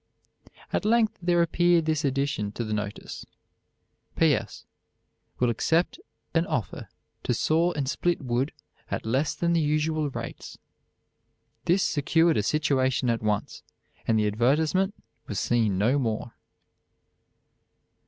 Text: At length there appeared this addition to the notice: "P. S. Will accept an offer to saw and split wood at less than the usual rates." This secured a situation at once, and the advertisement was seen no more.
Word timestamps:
At 0.73 0.83
length 0.83 1.19
there 1.21 1.43
appeared 1.43 1.85
this 1.85 2.03
addition 2.03 2.51
to 2.53 2.63
the 2.63 2.73
notice: 2.73 3.23
"P. 4.15 4.33
S. 4.33 4.65
Will 5.37 5.51
accept 5.51 5.99
an 6.33 6.47
offer 6.47 6.89
to 7.21 7.35
saw 7.35 7.71
and 7.73 7.87
split 7.87 8.19
wood 8.19 8.51
at 8.89 9.05
less 9.05 9.35
than 9.35 9.53
the 9.53 9.61
usual 9.61 10.09
rates." 10.09 10.57
This 11.65 11.83
secured 11.83 12.35
a 12.37 12.41
situation 12.41 13.11
at 13.11 13.21
once, 13.21 13.61
and 14.07 14.17
the 14.17 14.25
advertisement 14.25 14.95
was 15.27 15.39
seen 15.39 15.77
no 15.77 15.99
more. 15.99 16.33